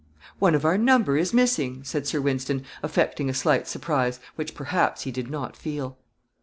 [0.39, 5.03] "One of our number is missing," said Sir Wynston, affecting a slight surprise, which, perhaps,
[5.03, 5.95] he did not feel.